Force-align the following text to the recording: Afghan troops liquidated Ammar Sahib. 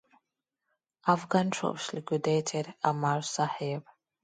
Afghan 1.05 1.51
troops 1.51 1.93
liquidated 1.93 2.73
Ammar 2.83 3.23
Sahib. 3.23 3.83